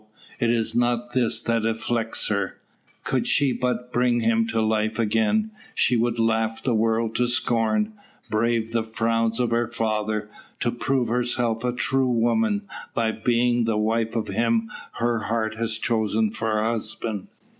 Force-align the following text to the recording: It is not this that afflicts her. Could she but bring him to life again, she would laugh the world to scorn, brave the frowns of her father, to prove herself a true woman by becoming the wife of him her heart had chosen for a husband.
It 0.39 0.49
is 0.49 0.73
not 0.75 1.13
this 1.13 1.43
that 1.43 1.63
afflicts 1.63 2.29
her. 2.29 2.55
Could 3.03 3.27
she 3.27 3.53
but 3.53 3.93
bring 3.93 4.21
him 4.21 4.47
to 4.47 4.59
life 4.59 4.97
again, 4.97 5.51
she 5.75 5.95
would 5.95 6.17
laugh 6.17 6.63
the 6.63 6.73
world 6.73 7.13
to 7.17 7.27
scorn, 7.27 7.93
brave 8.27 8.71
the 8.71 8.81
frowns 8.83 9.39
of 9.39 9.51
her 9.51 9.67
father, 9.67 10.27
to 10.61 10.71
prove 10.71 11.09
herself 11.09 11.63
a 11.63 11.71
true 11.71 12.09
woman 12.09 12.63
by 12.95 13.11
becoming 13.11 13.65
the 13.65 13.77
wife 13.77 14.15
of 14.15 14.29
him 14.29 14.71
her 14.93 15.19
heart 15.19 15.53
had 15.53 15.69
chosen 15.69 16.31
for 16.31 16.59
a 16.59 16.71
husband. 16.71 17.27